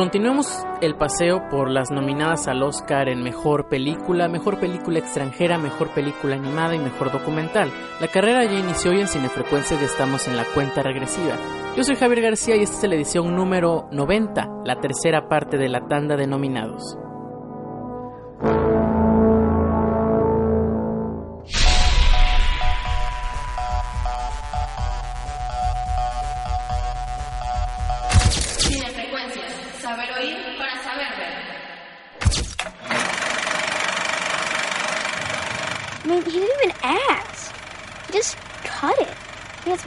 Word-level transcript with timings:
Continuemos 0.00 0.64
el 0.80 0.94
paseo 0.94 1.46
por 1.50 1.70
las 1.70 1.90
nominadas 1.90 2.48
al 2.48 2.62
Oscar 2.62 3.10
en 3.10 3.22
Mejor 3.22 3.68
Película, 3.68 4.28
Mejor 4.28 4.58
Película 4.58 4.98
Extranjera, 4.98 5.58
Mejor 5.58 5.90
Película 5.90 6.36
Animada 6.36 6.74
y 6.74 6.78
Mejor 6.78 7.12
Documental. 7.12 7.70
La 8.00 8.08
carrera 8.08 8.46
ya 8.46 8.58
inició 8.58 8.94
y 8.94 9.00
en 9.02 9.08
Cinefrecuencia 9.08 9.78
ya 9.78 9.84
estamos 9.84 10.26
en 10.26 10.38
la 10.38 10.46
cuenta 10.54 10.82
regresiva. 10.82 11.36
Yo 11.76 11.84
soy 11.84 11.96
Javier 11.96 12.22
García 12.22 12.56
y 12.56 12.62
esta 12.62 12.78
es 12.78 12.88
la 12.88 12.94
edición 12.94 13.36
número 13.36 13.90
90, 13.92 14.48
la 14.64 14.80
tercera 14.80 15.28
parte 15.28 15.58
de 15.58 15.68
la 15.68 15.86
tanda 15.86 16.16
de 16.16 16.26
nominados. 16.26 16.96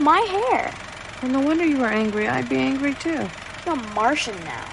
My 0.04 0.20
hair. 0.20 0.74
Well, 1.22 1.32
no 1.32 1.40
wonder 1.40 1.64
you 1.64 1.78
were 1.78 1.88
angry. 1.88 2.28
I'd 2.28 2.48
be 2.48 2.56
angry 2.56 2.94
too. 2.94 3.28
You're 3.64 3.74
a 3.74 3.94
Martian 3.94 4.38
now. 4.44 4.68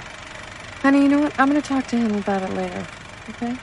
Honey, 0.81 1.03
you 1.03 1.09
know 1.09 1.21
what? 1.21 1.39
I'm 1.39 1.49
going 1.49 1.61
to 1.61 1.67
talk 1.67 1.87
to 1.87 1.97
him 1.97 2.15
about 2.15 2.43
it 2.43 2.53
later. 2.53 2.85
Okay? 3.29 3.55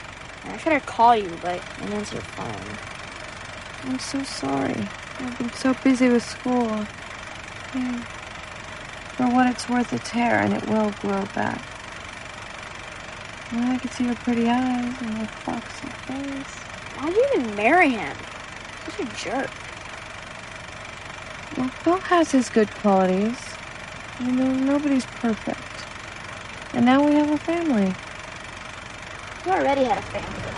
I 0.44 0.56
tried 0.56 0.78
to 0.80 0.86
call 0.86 1.14
you, 1.14 1.28
but 1.42 1.60
I 1.60 1.84
answered 1.92 2.14
your 2.14 2.22
phone. 2.22 3.90
I'm 3.92 3.98
so 3.98 4.22
sorry. 4.22 4.88
I've 5.18 5.38
been 5.38 5.52
so 5.52 5.74
busy 5.84 6.08
with 6.08 6.22
school. 6.22 6.86
Yeah. 7.74 8.00
For 9.16 9.26
what 9.28 9.46
it's 9.48 9.68
worth, 9.68 9.92
it's 9.92 10.08
hair, 10.08 10.40
and 10.40 10.54
it 10.54 10.66
will 10.68 10.92
grow 11.02 11.26
back. 11.34 11.60
Well, 13.52 13.72
I 13.72 13.78
can 13.78 13.90
see 13.90 14.04
your 14.04 14.14
pretty 14.14 14.48
eyes 14.48 14.94
and 15.02 15.18
your 15.18 15.26
foxy 15.26 15.88
face. 16.06 16.67
Why'd 16.98 17.14
you 17.14 17.28
even 17.36 17.54
marry 17.54 17.90
him? 17.90 18.16
Such 18.86 19.00
a 19.00 19.04
jerk. 19.22 19.50
Well, 21.56 21.68
Phil 21.68 21.98
has 21.98 22.32
his 22.32 22.50
good 22.50 22.68
qualities. 22.82 23.38
You 24.18 24.32
know, 24.32 24.52
nobody's 24.52 25.06
perfect. 25.06 25.60
And 26.74 26.84
now 26.84 27.06
we 27.06 27.14
have 27.14 27.30
a 27.30 27.38
family. 27.38 27.94
You 29.46 29.52
already 29.52 29.84
had 29.84 29.98
a 29.98 30.02
family. 30.02 30.48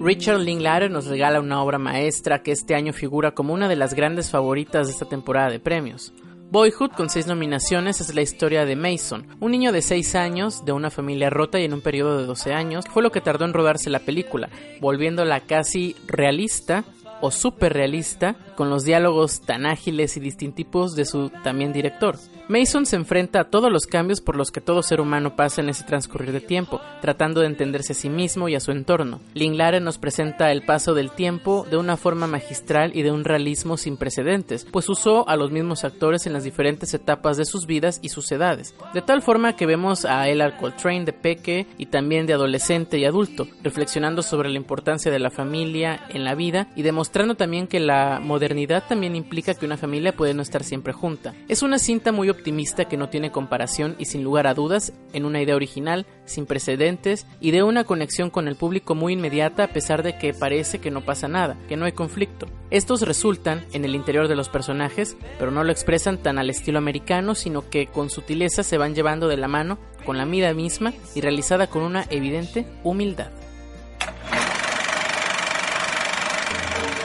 Richard 0.00 0.40
Linklater 0.40 0.90
nos 0.90 1.06
regala 1.06 1.38
una 1.38 1.62
obra 1.62 1.78
maestra 1.78 2.42
que 2.42 2.50
este 2.50 2.74
año 2.74 2.92
figura 2.92 3.32
como 3.32 3.54
una 3.54 3.68
de 3.68 3.76
las 3.76 3.94
grandes 3.94 4.30
favoritas 4.30 4.88
de 4.88 4.92
esta 4.94 5.06
temporada 5.06 5.50
de 5.50 5.60
premios. 5.60 6.12
Boyhood, 6.50 6.92
con 6.92 7.10
seis 7.10 7.26
nominaciones, 7.26 8.00
es 8.00 8.14
la 8.14 8.22
historia 8.22 8.64
de 8.64 8.74
Mason, 8.74 9.26
un 9.38 9.50
niño 9.52 9.70
de 9.70 9.82
6 9.82 10.14
años, 10.14 10.64
de 10.64 10.72
una 10.72 10.90
familia 10.90 11.28
rota 11.28 11.60
y 11.60 11.64
en 11.64 11.74
un 11.74 11.82
periodo 11.82 12.16
de 12.16 12.24
12 12.24 12.54
años, 12.54 12.86
fue 12.90 13.02
lo 13.02 13.12
que 13.12 13.20
tardó 13.20 13.44
en 13.44 13.52
rodarse 13.52 13.90
la 13.90 13.98
película, 13.98 14.48
volviéndola 14.80 15.40
casi 15.40 15.94
realista 16.06 16.84
o 17.20 17.30
súper 17.30 17.74
realista, 17.74 18.34
con 18.56 18.70
los 18.70 18.84
diálogos 18.84 19.42
tan 19.42 19.66
ágiles 19.66 20.16
y 20.16 20.20
distintivos 20.20 20.96
de 20.96 21.04
su 21.04 21.28
también 21.44 21.74
director. 21.74 22.16
Mason 22.48 22.86
se 22.86 22.96
enfrenta 22.96 23.40
a 23.40 23.50
todos 23.50 23.70
los 23.70 23.84
cambios 23.84 24.22
por 24.22 24.34
los 24.34 24.50
que 24.50 24.62
todo 24.62 24.82
ser 24.82 25.02
humano 25.02 25.36
pasa 25.36 25.60
en 25.60 25.68
ese 25.68 25.84
transcurrir 25.84 26.32
de 26.32 26.40
tiempo, 26.40 26.80
tratando 27.02 27.42
de 27.42 27.46
entenderse 27.46 27.92
a 27.92 27.94
sí 27.94 28.08
mismo 28.08 28.48
y 28.48 28.54
a 28.54 28.60
su 28.60 28.70
entorno. 28.70 29.20
Linklater 29.34 29.82
nos 29.82 29.98
presenta 29.98 30.50
el 30.50 30.62
paso 30.62 30.94
del 30.94 31.10
tiempo 31.10 31.66
de 31.70 31.76
una 31.76 31.98
forma 31.98 32.26
magistral 32.26 32.92
y 32.94 33.02
de 33.02 33.12
un 33.12 33.24
realismo 33.24 33.76
sin 33.76 33.98
precedentes, 33.98 34.66
pues 34.72 34.88
usó 34.88 35.28
a 35.28 35.36
los 35.36 35.50
mismos 35.50 35.84
actores 35.84 36.26
en 36.26 36.32
las 36.32 36.42
diferentes 36.42 36.94
etapas 36.94 37.36
de 37.36 37.44
sus 37.44 37.66
vidas 37.66 38.00
y 38.00 38.08
sus 38.08 38.32
edades, 38.32 38.74
de 38.94 39.02
tal 39.02 39.20
forma 39.20 39.54
que 39.54 39.66
vemos 39.66 40.06
a 40.06 40.26
El 40.26 40.38
Coltrane 40.56 41.04
de 41.04 41.12
peque 41.12 41.66
y 41.76 41.86
también 41.86 42.24
de 42.24 42.32
adolescente 42.32 42.98
y 42.98 43.04
adulto, 43.04 43.46
reflexionando 43.62 44.22
sobre 44.22 44.48
la 44.48 44.56
importancia 44.56 45.12
de 45.12 45.18
la 45.18 45.30
familia 45.30 46.00
en 46.08 46.24
la 46.24 46.34
vida 46.34 46.68
y 46.76 46.80
demostrando 46.80 47.34
también 47.34 47.66
que 47.66 47.78
la 47.78 48.20
modernidad 48.22 48.84
también 48.88 49.16
implica 49.16 49.52
que 49.52 49.66
una 49.66 49.76
familia 49.76 50.16
puede 50.16 50.32
no 50.32 50.40
estar 50.40 50.64
siempre 50.64 50.94
junta. 50.94 51.34
Es 51.48 51.62
una 51.62 51.78
cinta 51.78 52.10
muy 52.10 52.30
optimista 52.38 52.86
que 52.86 52.96
no 52.96 53.08
tiene 53.08 53.32
comparación 53.32 53.96
y 53.98 54.06
sin 54.06 54.22
lugar 54.22 54.46
a 54.46 54.54
dudas 54.54 54.92
en 55.12 55.24
una 55.24 55.42
idea 55.42 55.56
original, 55.56 56.06
sin 56.24 56.46
precedentes 56.46 57.26
y 57.40 57.50
de 57.50 57.62
una 57.62 57.84
conexión 57.84 58.30
con 58.30 58.48
el 58.48 58.56
público 58.56 58.94
muy 58.94 59.14
inmediata 59.14 59.64
a 59.64 59.68
pesar 59.68 60.02
de 60.02 60.16
que 60.16 60.32
parece 60.32 60.78
que 60.78 60.90
no 60.90 61.04
pasa 61.04 61.28
nada, 61.28 61.58
que 61.68 61.76
no 61.76 61.84
hay 61.84 61.92
conflicto. 61.92 62.46
Estos 62.70 63.02
resultan 63.02 63.64
en 63.72 63.84
el 63.84 63.94
interior 63.94 64.28
de 64.28 64.36
los 64.36 64.48
personajes, 64.48 65.16
pero 65.38 65.50
no 65.50 65.64
lo 65.64 65.72
expresan 65.72 66.18
tan 66.18 66.38
al 66.38 66.50
estilo 66.50 66.78
americano, 66.78 67.34
sino 67.34 67.68
que 67.68 67.86
con 67.86 68.10
sutileza 68.10 68.62
se 68.62 68.78
van 68.78 68.94
llevando 68.94 69.28
de 69.28 69.36
la 69.36 69.48
mano 69.48 69.78
con 70.04 70.16
la 70.16 70.24
vida 70.24 70.54
misma 70.54 70.92
y 71.14 71.20
realizada 71.20 71.66
con 71.66 71.82
una 71.82 72.06
evidente 72.10 72.66
humildad. 72.84 73.30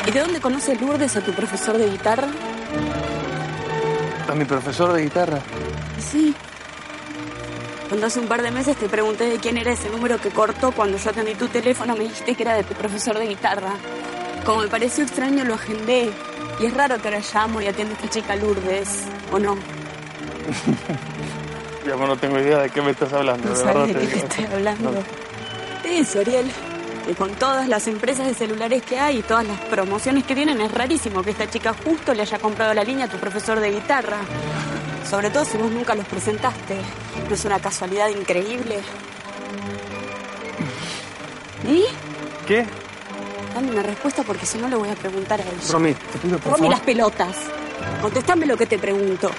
¿Y 0.05 0.11
de 0.11 0.19
dónde 0.19 0.41
conoce 0.41 0.75
Lourdes 0.75 1.15
a 1.15 1.21
tu 1.21 1.31
profesor 1.31 1.77
de 1.77 1.89
guitarra? 1.89 2.27
¿A 4.33 4.35
mi 4.35 4.45
profesor 4.45 4.91
de 4.93 5.03
guitarra? 5.03 5.41
Sí. 5.99 6.33
Cuando 7.87 8.07
hace 8.07 8.19
un 8.19 8.25
par 8.25 8.41
de 8.41 8.49
meses 8.49 8.75
te 8.75 8.89
pregunté 8.89 9.25
de 9.25 9.37
quién 9.37 9.57
era 9.57 9.71
ese 9.71 9.91
número 9.91 10.19
que 10.19 10.31
cortó 10.31 10.71
cuando 10.71 10.97
yo 10.97 11.11
atendí 11.11 11.35
tu 11.35 11.49
teléfono, 11.49 11.95
me 11.95 12.05
dijiste 12.05 12.33
que 12.33 12.41
era 12.41 12.55
de 12.55 12.63
tu 12.63 12.73
profesor 12.73 13.19
de 13.19 13.27
guitarra. 13.27 13.73
Como 14.43 14.63
me 14.63 14.69
pareció 14.69 15.03
extraño, 15.03 15.43
lo 15.43 15.53
agendé. 15.53 16.09
Y 16.59 16.65
es 16.65 16.73
raro 16.73 16.99
que 16.99 17.09
ahora 17.09 17.21
llamo 17.31 17.61
y 17.61 17.67
atiende 17.67 17.93
esta 17.93 18.09
chica 18.09 18.35
Lourdes, 18.35 19.03
¿o 19.31 19.37
no? 19.37 19.53
ya 21.85 21.95
no 21.95 22.17
tengo 22.17 22.39
idea 22.39 22.63
de 22.63 22.71
qué 22.71 22.81
me 22.81 22.89
estás 22.89 23.13
hablando. 23.13 23.49
No 23.49 23.55
sabes 23.55 23.93
de 23.93 23.95
qué 24.01 24.07
te 24.07 24.17
estoy 24.17 24.45
hablando. 24.45 24.93
No. 24.93 25.03
Eso, 25.87 26.21
Ariel. 26.21 26.51
Y 27.09 27.13
con 27.15 27.31
todas 27.35 27.67
las 27.67 27.87
empresas 27.87 28.25
de 28.27 28.33
celulares 28.33 28.81
que 28.83 28.97
hay 28.97 29.19
y 29.19 29.21
todas 29.21 29.45
las 29.45 29.59
promociones 29.61 30.23
que 30.23 30.35
tienen, 30.35 30.61
es 30.61 30.71
rarísimo 30.71 31.21
que 31.21 31.31
esta 31.31 31.49
chica 31.49 31.73
justo 31.83 32.13
le 32.13 32.21
haya 32.21 32.39
comprado 32.39 32.73
la 32.73 32.83
línea 32.83 33.05
a 33.05 33.09
tu 33.09 33.17
profesor 33.17 33.59
de 33.59 33.71
guitarra. 33.71 34.17
Sobre 35.09 35.29
todo 35.29 35.43
si 35.43 35.57
vos 35.57 35.69
nunca 35.69 35.95
los 35.95 36.05
presentaste. 36.05 36.77
¿No 37.27 37.35
es 37.35 37.45
una 37.45 37.59
casualidad 37.59 38.07
increíble? 38.07 38.79
¿Y? 41.69 41.83
¿Qué? 42.47 42.65
Dame 43.53 43.71
una 43.71 43.83
respuesta 43.83 44.23
porque 44.23 44.45
si 44.45 44.57
no 44.57 44.67
le 44.67 44.75
voy 44.75 44.89
a 44.89 44.95
preguntar 44.95 45.39
a 45.39 45.43
él. 45.43 45.55
Romy, 45.69 45.93
te 45.93 46.19
pido 46.19 46.39
por 46.39 46.53
Romy, 46.53 46.69
las 46.69 46.79
pelotas. 46.81 47.35
Contestame 48.01 48.45
lo 48.45 48.57
que 48.57 48.65
te 48.65 48.79
pregunto. 48.79 49.29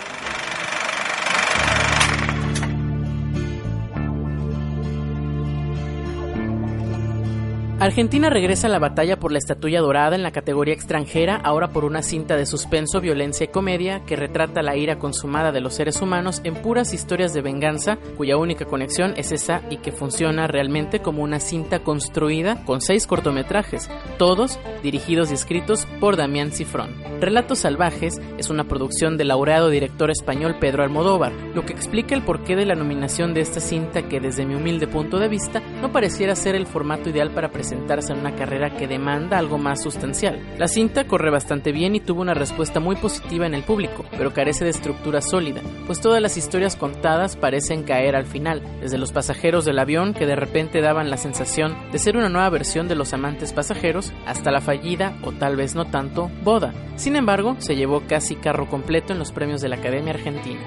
Argentina 7.85 8.31
regresa 8.31 8.67
a 8.67 8.71
la 8.71 8.79
batalla 8.79 9.21
por 9.21 9.31
la 9.31 9.37
estatuilla 9.37 9.83
dorada 9.83 10.17
en 10.17 10.23
la 10.23 10.33
categoría 10.33 10.73
extranjera, 10.73 11.37
ahora 11.37 11.69
por 11.69 11.85
una 11.85 12.01
cinta 12.01 12.35
de 12.35 12.47
suspenso, 12.47 13.03
violencia 13.03 13.45
y 13.45 13.49
comedia 13.49 14.01
que 14.07 14.17
retrata 14.17 14.63
la 14.63 14.75
ira 14.75 14.99
consumada 14.99 15.53
de 15.53 15.61
los 15.61 15.75
seres 15.75 16.01
humanos 16.01 16.41
en 16.45 16.55
puras 16.55 16.95
historias 16.95 17.35
de 17.35 17.43
venganza, 17.43 17.99
cuya 18.17 18.39
única 18.39 18.65
conexión 18.65 19.13
es 19.19 19.33
esa 19.33 19.61
y 19.69 19.77
que 19.77 19.93
funciona 19.93 20.47
realmente 20.47 21.01
como 21.01 21.23
una 21.23 21.41
cinta 21.41 21.81
construida 21.81 22.65
con 22.65 22.81
seis 22.81 23.07
cortometrajes, 23.07 23.91
todos 24.17 24.59
dirigidos 24.85 25.31
y 25.31 25.35
escritos 25.35 25.87
por 25.99 26.17
Damián 26.17 26.53
Cifrón. 26.53 26.95
Relatos 27.21 27.61
Salvajes 27.61 28.21
es 28.39 28.51
una 28.51 28.65
producción 28.65 29.17
del 29.17 29.29
laureado 29.29 29.71
director 29.71 30.11
español 30.11 30.57
Pedro 30.61 30.83
Almodóvar, 30.83 31.33
lo 31.55 31.65
que 31.65 31.73
explica 31.73 32.15
el 32.15 32.23
porqué 32.23 32.55
de 32.55 32.67
la 32.67 32.75
nominación 32.75 33.33
de 33.33 33.41
esta 33.41 33.61
cinta 33.61 34.09
que 34.09 34.21
desde 34.21 34.45
mi 34.45 34.55
humilde 34.55 34.87
punto 34.87 35.19
de 35.19 35.29
vista 35.29 35.63
no 35.81 35.91
pareciera 35.91 36.37
ser 36.37 36.55
el 36.55 36.67
formato 36.67 37.09
ideal 37.09 37.31
para 37.31 37.51
presentar 37.51 37.95
en 38.09 38.19
una 38.19 38.35
carrera 38.35 38.77
que 38.77 38.89
demanda 38.89 39.39
algo 39.39 39.57
más 39.57 39.83
sustancial. 39.83 40.39
La 40.59 40.69
cinta 40.69 41.07
corre 41.07 41.31
bastante 41.31 41.71
bien 41.71 41.95
y 41.95 42.01
tuvo 42.01 42.21
una 42.21 42.35
respuesta 42.35 42.81
muy 42.81 42.97
positiva 42.97 43.47
en 43.47 43.55
el 43.55 43.63
público, 43.63 44.05
pero 44.19 44.35
carece 44.35 44.65
de 44.65 44.71
estructura 44.71 45.23
sólida, 45.23 45.63
pues 45.87 46.01
todas 46.01 46.21
las 46.21 46.37
historias 46.37 46.77
contadas 46.77 47.37
parecen 47.37 47.85
caer 47.85 48.17
al 48.17 48.27
final, 48.27 48.63
desde 48.81 48.99
los 48.99 49.13
pasajeros 49.13 49.65
del 49.65 49.79
avión 49.79 50.13
que 50.13 50.27
de 50.27 50.37
repente 50.37 50.81
daban 50.81 51.09
la 51.09 51.17
sensación 51.17 51.75
de 51.93 51.99
ser 51.99 52.17
una 52.17 52.29
nueva 52.29 52.51
versión 52.51 52.89
de 52.89 52.97
los 52.97 53.15
amantes 53.15 53.53
pasajeros, 53.53 54.13
hasta 54.27 54.51
la 54.51 54.61
fallida, 54.75 55.17
o 55.23 55.33
tal 55.33 55.57
vez 55.57 55.75
no 55.75 55.87
tanto, 55.87 56.31
boda. 56.43 56.73
Sin 56.97 57.17
embargo, 57.17 57.57
se 57.59 57.77
llevó 57.77 58.03
casi 58.09 58.37
carro 58.37 58.69
completo 58.69 59.13
en 59.13 59.19
los 59.19 59.31
premios 59.31 59.61
de 59.61 59.69
la 59.69 59.77
Academia 59.77 60.15
Argentina. 60.15 60.61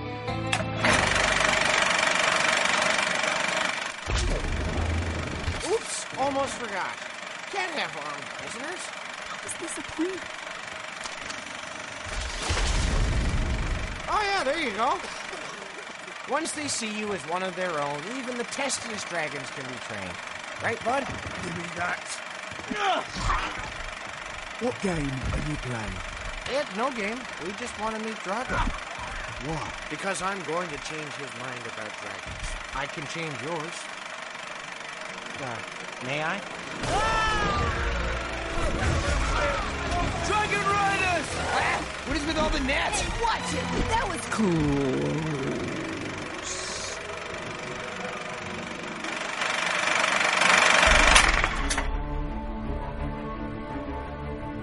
almost 6.19 6.54
forgot. 6.56 6.95
Can't 7.54 7.71
have 7.80 7.95
armed 7.95 8.25
prisoners. 8.38 8.81
How 9.30 9.45
is 9.45 9.54
this 9.62 9.77
a 9.77 9.81
plan? 9.95 10.19
Oh, 14.09 14.21
yeah, 14.24 14.44
there 14.44 14.59
you 14.59 14.71
go. 14.71 15.00
Once 16.30 16.51
they 16.51 16.68
see 16.68 16.92
you 17.00 17.13
as 17.13 17.21
one 17.30 17.44
of 17.44 17.56
their 17.56 17.80
own, 17.80 18.00
even 18.18 18.38
the 18.38 18.44
testiest 18.45 19.07
dragons 19.07 19.50
can 19.51 19.63
be 19.65 19.77
trained. 19.88 20.18
Right, 20.62 20.83
bud? 20.83 21.07
Give 21.44 21.57
me 21.57 21.63
that. 21.77 23.66
What 24.59 24.74
game 24.81 24.95
are 24.95 25.50
you 25.50 25.56
playing? 25.62 25.94
Ed, 26.50 26.65
no 26.75 26.89
game. 26.89 27.19
We 27.45 27.51
just 27.59 27.80
want 27.80 27.95
to 27.95 28.01
meet 28.01 28.15
Drago. 28.25 28.57
Why? 29.45 29.71
Because 29.88 30.24
I'm 30.24 30.42
going 30.45 30.68
to 30.69 30.77
change 30.77 31.13
his 31.13 31.30
mind 31.39 31.62
about 31.62 31.92
dragons. 32.01 32.48
I 32.74 32.88
can 32.88 33.06
change 33.06 33.36
yours. 33.44 33.75
Uh, 35.44 35.56
may 36.07 36.24
I? 36.24 36.39
Dragon 40.25 40.65
Riders! 40.65 41.27
What 42.07 42.18
is 42.18 42.25
with 42.25 42.38
all 42.39 42.50
the 42.50 42.59
nets? 42.62 43.01
Hey, 43.01 43.21
Watch 43.21 43.54
it. 43.54 43.89
That 43.89 44.09
was 44.09 44.21
cool. 44.31 45.76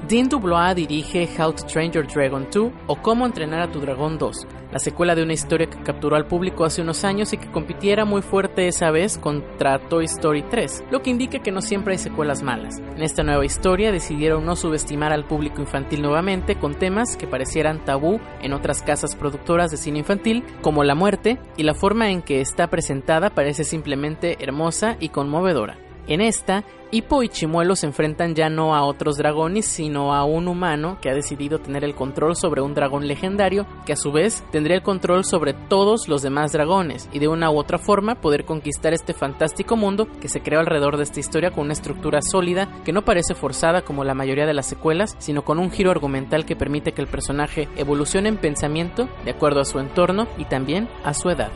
Dean 0.09 0.29
Dubois 0.29 0.75
dirige 0.75 1.27
How 1.39 1.55
to 1.55 1.65
Train 1.65 1.91
Your 1.91 2.07
Dragon 2.07 2.47
2 2.51 2.73
o 2.89 2.97
Cómo 2.97 3.25
entrenar 3.25 3.61
a 3.61 3.73
tu 3.73 3.81
dragón 3.81 4.19
2, 4.19 4.47
la 4.71 4.79
secuela 4.79 5.15
de 5.15 5.23
una 5.23 5.33
historia 5.33 5.67
que 5.67 5.83
capturó 5.83 6.17
al 6.17 6.27
público 6.27 6.67
hace 6.67 6.83
unos 6.83 7.05
años 7.05 7.33
y 7.33 7.39
que 7.39 7.51
compitiera 7.51 8.05
muy 8.05 8.21
fuerte 8.21 8.69
esa 8.69 8.91
vez 8.91 9.17
contra 9.17 9.79
Toy 9.79 10.05
Story 10.05 10.43
3, 10.43 10.85
lo 10.91 11.01
que 11.01 11.09
indica 11.09 11.39
que 11.39 11.53
no 11.53 11.63
siempre 11.63 11.95
hay 11.95 11.99
secuelas 11.99 12.43
malas. 12.43 12.81
En 12.81 13.03
esta 13.03 13.23
nueva 13.23 13.47
historia 13.47 13.93
decidieron 13.93 14.45
no 14.45 14.57
subestimar 14.57 15.11
al 15.11 15.25
público 15.25 15.63
infantil 15.63 16.03
nuevamente 16.03 16.57
con 16.57 16.75
temas 16.75 17.17
que 17.17 17.27
parecieran 17.27 17.83
tabú 17.87 18.21
en 18.43 18.53
otras 18.53 18.83
casas 18.83 19.17
productoras 19.17 19.71
de 19.71 19.79
cine 19.79 20.01
infantil, 20.01 20.45
como 20.61 20.85
la 20.85 20.95
muerte, 20.95 21.39
y 21.57 21.63
la 21.63 21.73
forma 21.73 22.11
en 22.11 22.21
que 22.21 22.43
está 22.43 22.67
presentada 22.67 23.31
parece 23.31 23.65
simplemente 23.65 24.37
hermosa 24.45 24.99
y 25.01 25.09
conmovedora. 25.09 25.79
En 26.07 26.21
esta, 26.21 26.65
Hippo 26.91 27.23
y 27.23 27.29
Chimuelo 27.29 27.75
se 27.75 27.87
enfrentan 27.87 28.35
ya 28.35 28.49
no 28.51 28.75
a 28.75 28.85
otros 28.85 29.17
dragones, 29.17 29.65
sino 29.65 30.15
a 30.15 30.25
un 30.25 30.47
humano 30.47 30.99
que 31.01 31.11
ha 31.11 31.15
decidido 31.15 31.59
tener 31.59 31.83
el 31.83 31.95
control 31.95 32.37
sobre 32.37 32.61
un 32.61 32.75
dragón 32.75 33.09
legendario, 33.09 33.67
que 33.87 33.95
a 33.95 33.97
su 33.97 34.13
vez 34.13 34.45
tendría 34.53 34.77
el 34.77 34.83
control 34.83 35.25
sobre 35.25 35.55
todos 35.55 36.07
los 36.09 36.23
demás 36.23 36.53
dragones, 36.53 37.09
y 37.13 37.19
de 37.19 37.27
una 37.29 37.51
u 37.51 37.59
otra 37.59 37.79
forma 37.79 38.17
poder 38.17 38.45
conquistar 38.45 38.93
este 38.93 39.15
fantástico 39.15 39.77
mundo 39.77 40.07
que 40.21 40.29
se 40.29 40.43
creó 40.43 40.61
alrededor 40.61 40.99
de 40.99 41.05
esta 41.05 41.21
historia 41.21 41.51
con 41.51 41.65
una 41.65 41.73
estructura 41.73 42.21
sólida 42.23 42.69
que 42.85 42.93
no 42.93 43.03
parece 43.03 43.35
forzada 43.35 43.83
como 43.83 44.05
la 44.05 44.15
mayoría 44.15 44.47
de 44.47 44.55
las 44.55 44.67
secuelas, 44.67 45.17
sino 45.19 45.43
con 45.43 45.59
un 45.59 45.71
giro 45.71 45.91
argumental 45.91 46.45
que 46.45 46.55
permite 46.55 46.93
que 46.93 47.01
el 47.01 47.09
personaje 47.09 47.69
evolucione 47.77 48.29
en 48.29 48.37
pensamiento 48.37 49.09
de 49.25 49.33
acuerdo 49.33 49.61
a 49.61 49.65
su 49.65 49.81
entorno 49.81 50.29
y 50.39 50.45
también 50.45 50.89
a 51.03 51.15
su 51.15 51.31
edad. 51.31 51.51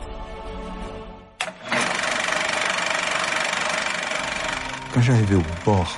Quand 4.93 5.01
j'arrivais 5.01 5.35
au 5.35 5.43
bord 5.65 5.97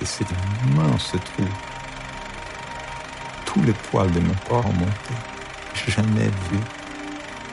de 0.00 0.04
cet 0.04 0.26
immense 0.66 1.12
trou, 1.12 1.46
tous 3.46 3.62
les 3.62 3.72
poils 3.72 4.10
de 4.10 4.18
mon 4.20 4.34
corps 4.48 4.72
montaient. 4.72 5.22
J'ai 5.74 5.92
jamais 5.92 6.26
vu 6.50 6.58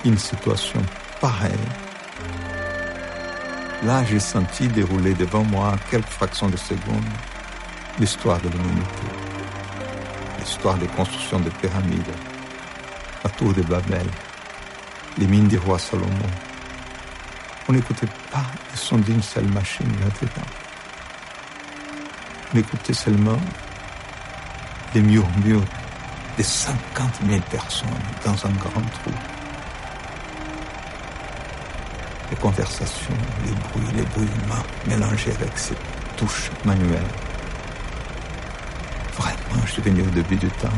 une 0.06 0.18
situation 0.18 0.82
pareille. 1.22 1.68
Là, 3.84 4.04
j'ai 4.04 4.20
senti 4.20 4.68
dérouler 4.68 5.14
devant 5.14 5.44
moi, 5.44 5.76
quelques 5.92 6.10
fractions 6.10 6.50
de 6.50 6.58
secondes, 6.58 7.14
l'histoire 8.00 8.40
de 8.40 8.50
l'humanité, 8.50 9.08
l'histoire 10.40 10.78
des 10.78 10.88
constructions 10.88 11.40
de 11.40 11.50
pyramides, 11.50 12.16
la 13.24 13.30
tour 13.30 13.54
de 13.54 13.62
Babel, 13.62 14.08
les 15.18 15.28
mines 15.28 15.48
du 15.48 15.58
roi 15.58 15.78
Salomon. 15.78 16.30
On 17.68 17.74
n'écoutait 17.74 18.08
pas 18.32 18.46
le 18.72 18.78
son 18.78 18.98
d'une 18.98 19.22
seule 19.22 19.48
machine 19.48 19.92
là-dedans. 20.02 20.69
On 22.54 22.58
écoutait 22.58 22.94
seulement 22.94 23.40
les 24.96 25.02
murmures 25.02 25.64
de 26.38 26.44
50 26.44 27.10
000 27.28 27.42
personnes 27.52 27.90
dans 28.26 28.34
un 28.46 28.52
grand 28.54 28.82
trou. 28.82 29.12
Les 32.32 32.38
conversations, 32.38 33.14
les 33.46 33.52
bruits, 33.52 33.96
les 33.96 34.04
bruits 34.04 34.28
mélangés 34.88 35.32
avec 35.32 35.58
ces 35.58 35.76
touches 36.18 36.50
manuelles. 36.66 37.02
Vraiment, 39.16 39.66
je 39.66 39.72
suis 39.72 39.82
venu 39.84 40.02
au 40.02 40.10
début 40.12 40.38
du 40.38 40.48
temps. 40.48 40.70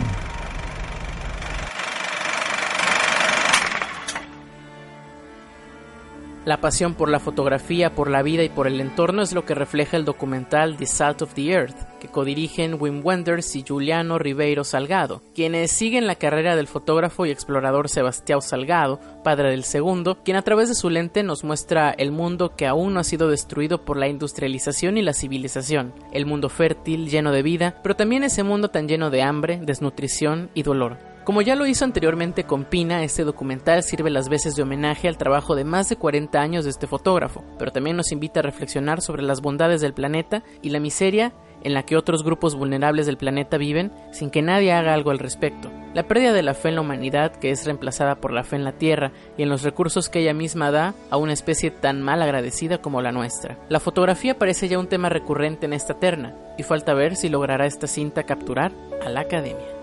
La 6.44 6.60
pasión 6.60 6.96
por 6.96 7.08
la 7.08 7.20
fotografía, 7.20 7.94
por 7.94 8.10
la 8.10 8.24
vida 8.24 8.44
y 8.44 8.50
por 8.50 8.66
el 8.66 8.82
entorno 8.82 9.22
es 9.22 9.32
lo 9.32 9.46
que 9.46 9.54
refleja 9.54 9.96
el 9.96 10.06
documental 10.06 10.76
The 10.76 10.88
Salt 10.88 11.22
of 11.22 11.36
the 11.36 11.52
Earth, 11.52 11.78
que 12.00 12.08
codirigen 12.08 12.78
Wim 12.80 13.06
Wenders 13.06 13.56
y 13.56 13.64
Juliano 13.64 14.18
Ribeiro 14.18 14.64
Salgado, 14.64 15.22
quienes 15.36 15.72
siguen 15.72 16.08
la 16.08 16.16
carrera 16.16 16.56
del 16.56 16.66
fotógrafo 16.66 17.28
y 17.28 17.30
explorador 17.30 17.90
Sebastião 17.90 18.42
Salgado, 18.42 19.00
padre 19.24 19.52
del 19.52 19.64
segundo, 19.64 20.18
quien 20.24 20.36
a 20.36 20.42
través 20.42 20.68
de 20.68 20.74
su 20.74 20.90
lente 20.90 21.22
nos 21.22 21.44
muestra 21.44 21.92
el 21.92 22.12
mundo 22.12 22.56
que 22.56 22.66
aún 22.66 22.96
no 22.96 23.02
ha 23.02 23.04
sido 23.04 23.30
destruido 23.30 23.86
por 23.86 23.98
la 23.98 24.08
industrialización 24.08 24.98
y 24.98 25.04
la 25.04 25.14
civilización, 25.14 25.94
el 26.12 26.26
mundo 26.26 26.50
fértil, 26.50 27.08
lleno 27.08 27.32
de 27.32 27.44
vida, 27.44 27.80
pero 27.84 27.96
también 27.96 28.24
ese 28.24 28.42
mundo 28.42 28.70
tan 28.70 28.88
lleno 28.88 29.12
de 29.12 29.22
hambre, 29.22 29.60
desnutrición 29.62 30.50
y 30.56 30.64
dolor. 30.64 31.11
Como 31.24 31.44
ya 31.44 31.56
lo 31.56 31.68
hizo 31.68 31.86
anteriormente 31.86 32.46
con 32.46 32.66
Pina, 32.66 33.04
este 33.04 33.24
documental 33.24 33.84
sirve 33.84 34.10
las 34.10 34.28
veces 34.28 34.56
de 34.56 34.64
homenaje 34.64 35.08
al 35.08 35.18
trabajo 35.18 35.56
de 35.56 35.64
más 35.64 35.88
de 35.88 35.96
40 35.96 36.42
años 36.42 36.64
de 36.64 36.72
este 36.72 36.88
fotógrafo, 36.88 37.44
pero 37.60 37.72
también 37.72 37.96
nos 37.96 38.12
invita 38.12 38.40
a 38.40 38.44
reflexionar 38.44 39.02
sobre 39.02 39.22
las 39.22 39.40
bondades 39.40 39.82
del 39.82 39.94
planeta 39.94 40.42
y 40.64 40.72
la 40.72 40.80
miseria 40.80 41.32
en 41.64 41.76
la 41.76 41.84
que 41.84 41.96
otros 41.96 42.24
grupos 42.24 42.56
vulnerables 42.56 43.06
del 43.06 43.18
planeta 43.18 43.58
viven 43.58 43.92
sin 44.12 44.32
que 44.32 44.42
nadie 44.42 44.74
haga 44.74 44.96
algo 44.96 45.12
al 45.12 45.20
respecto. 45.20 45.72
La 45.94 46.08
pérdida 46.08 46.34
de 46.34 46.42
la 46.42 46.56
fe 46.56 46.70
en 46.70 46.76
la 46.76 46.82
humanidad, 46.82 47.36
que 47.36 47.52
es 47.52 47.66
reemplazada 47.66 48.16
por 48.16 48.34
la 48.34 48.44
fe 48.44 48.56
en 48.56 48.64
la 48.64 48.72
Tierra 48.72 49.12
y 49.38 49.44
en 49.44 49.50
los 49.50 49.62
recursos 49.62 50.10
que 50.10 50.22
ella 50.22 50.34
misma 50.34 50.72
da 50.72 50.96
a 51.12 51.18
una 51.18 51.34
especie 51.34 51.70
tan 51.70 52.02
mal 52.02 52.24
agradecida 52.24 52.80
como 52.80 53.00
la 53.00 53.12
nuestra. 53.12 53.60
La 53.70 53.80
fotografía 53.80 54.40
parece 54.40 54.68
ya 54.68 54.80
un 54.80 54.88
tema 54.88 55.10
recurrente 55.10 55.68
en 55.68 55.74
esta 55.74 56.00
terna, 56.00 56.36
y 56.58 56.64
falta 56.64 56.96
ver 56.96 57.16
si 57.16 57.30
logrará 57.30 57.68
esta 57.68 57.86
cinta 57.86 58.24
capturar 58.24 58.72
a 59.06 59.10
la 59.10 59.22
academia. 59.22 59.81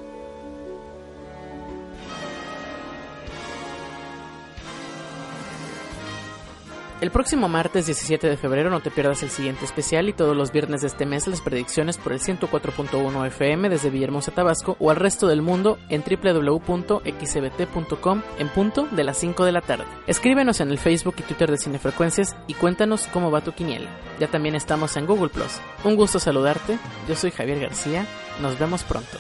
El 7.01 7.13
próximo 7.13 7.49
martes 7.49 7.87
17 7.87 8.29
de 8.29 8.37
febrero 8.37 8.71
no 8.71 8.81
te 8.81 8.91
pierdas 8.91 9.23
el 9.23 9.31
siguiente 9.31 9.65
especial 9.65 10.09
y 10.09 10.13
todos 10.13 10.37
los 10.37 10.51
viernes 10.51 10.81
de 10.81 10.89
este 10.89 11.07
mes 11.07 11.29
las 11.29 11.41
predicciones 11.41 11.97
por 11.97 12.13
el 12.13 12.19
104.1 12.19 13.27
FM 13.29 13.69
desde 13.69 13.91
Villahermosa, 13.91 14.33
Tabasco 14.33 14.77
o 14.81 14.91
al 14.91 14.97
resto 14.97 15.29
del 15.29 15.41
mundo 15.41 15.79
en 15.91 16.03
www.xbt.com 16.03 17.13
en 18.41 18.49
punto 18.49 18.89
de 18.91 19.05
las 19.05 19.17
5 19.19 19.45
de 19.45 19.53
la 19.53 19.61
tarde. 19.61 19.85
Escríbenos 20.09 20.61
en 20.61 20.71
el 20.71 20.79
Facebook 20.79 21.15
y 21.19 21.23
Twitter 21.23 21.53
de 21.53 21.59
Cinefrecuencias 21.59 22.37
y 22.49 22.55
cuéntanos 22.55 23.07
cómo 23.13 23.31
va 23.31 23.43
tu 23.43 23.53
quiniela. 23.53 23.91
Ya 24.19 24.27
también 24.27 24.57
estamos 24.57 24.97
en 24.97 25.07
Google. 25.07 25.31
Un 25.85 25.95
gusto 25.95 26.19
saludarte, 26.19 26.81
yo 27.09 27.15
soy 27.15 27.31
Javier 27.31 27.61
García, 27.61 28.07
nos 28.43 28.59
vemos 28.59 28.83
pronto. 28.83 29.19